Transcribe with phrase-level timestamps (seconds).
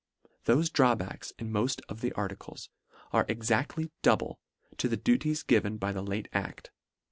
[0.47, 2.69] Thofe drawbacks in moft of the articles,
[3.13, 4.39] are ex actly double
[4.77, 6.69] to the duties given by the late acl.